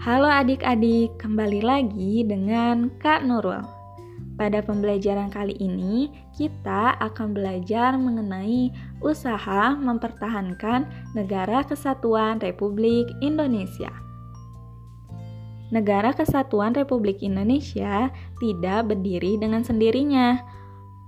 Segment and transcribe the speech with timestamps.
[0.00, 3.60] Halo adik-adik, kembali lagi dengan Kak Nurul.
[4.40, 8.72] Pada pembelajaran kali ini, kita akan belajar mengenai
[9.04, 13.92] usaha mempertahankan Negara Kesatuan Republik Indonesia.
[15.68, 18.08] Negara Kesatuan Republik Indonesia
[18.40, 20.40] tidak berdiri dengan sendirinya,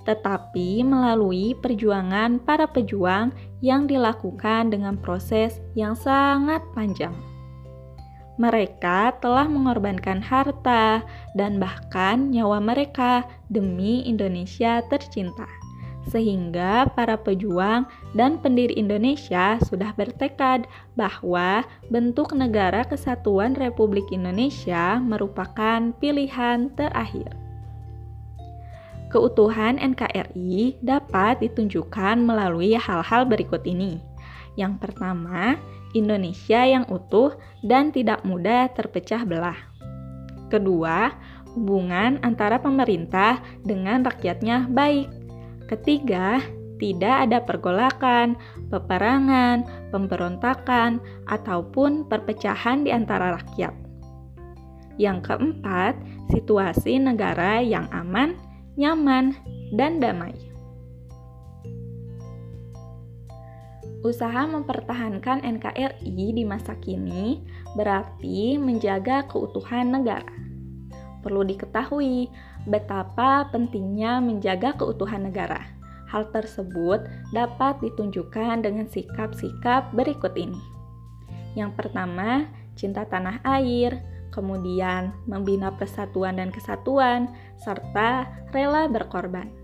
[0.05, 3.33] tetapi melalui perjuangan para pejuang
[3.65, 7.32] yang dilakukan dengan proses yang sangat panjang.
[8.41, 11.05] Mereka telah mengorbankan harta
[11.37, 15.45] dan bahkan nyawa mereka demi Indonesia tercinta.
[16.09, 17.87] Sehingga para pejuang
[18.17, 20.67] dan pendiri Indonesia sudah bertekad
[20.99, 27.31] bahwa bentuk negara kesatuan Republik Indonesia merupakan pilihan terakhir.
[29.13, 34.01] Keutuhan NKRI dapat ditunjukkan melalui hal-hal berikut ini.
[34.57, 35.57] Yang pertama,
[35.97, 39.57] Indonesia yang utuh dan tidak mudah terpecah belah.
[40.53, 41.13] Kedua,
[41.57, 45.09] hubungan antara pemerintah dengan rakyatnya baik.
[45.69, 46.41] Ketiga,
[46.77, 48.37] tidak ada pergolakan,
[48.69, 50.99] peperangan, pemberontakan,
[51.31, 53.73] ataupun perpecahan di antara rakyat.
[55.01, 55.97] Yang keempat,
[56.35, 58.37] situasi negara yang aman,
[58.77, 59.33] nyaman,
[59.73, 60.52] dan damai.
[64.03, 67.39] Usaha mempertahankan NKRI di masa kini
[67.79, 70.27] berarti menjaga keutuhan negara.
[71.23, 72.27] Perlu diketahui
[72.67, 75.63] betapa pentingnya menjaga keutuhan negara.
[76.11, 80.59] Hal tersebut dapat ditunjukkan dengan sikap-sikap berikut ini.
[81.55, 84.03] Yang pertama, cinta tanah air,
[84.35, 87.31] kemudian membina persatuan dan kesatuan,
[87.63, 89.62] serta rela berkorban.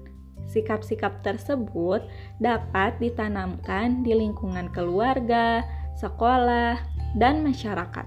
[0.48, 2.08] Sikap-sikap tersebut
[2.40, 5.60] dapat ditanamkan di lingkungan keluarga,
[6.00, 6.80] sekolah,
[7.20, 8.06] dan masyarakat.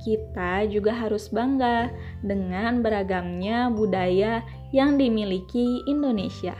[0.00, 1.92] Kita juga harus bangga
[2.24, 4.40] dengan beragamnya budaya
[4.72, 6.56] yang dimiliki Indonesia,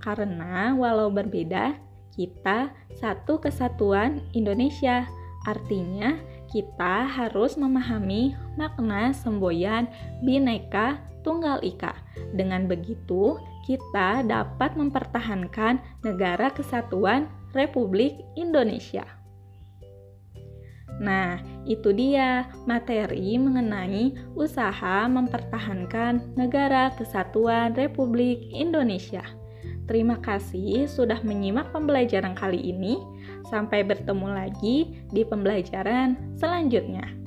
[0.00, 1.76] karena walau berbeda,
[2.12, 2.68] kita
[3.00, 5.08] satu kesatuan Indonesia.
[5.48, 6.20] Artinya,
[6.52, 9.88] kita harus memahami makna semboyan
[10.20, 11.96] bineka tunggal ika.
[12.36, 19.04] Dengan begitu, kita dapat mempertahankan negara kesatuan Republik Indonesia.
[21.02, 29.24] Nah, itu dia materi mengenai usaha mempertahankan negara kesatuan Republik Indonesia.
[29.90, 33.02] Terima kasih sudah menyimak pembelajaran kali ini.
[33.50, 37.21] Sampai bertemu lagi di pembelajaran selanjutnya.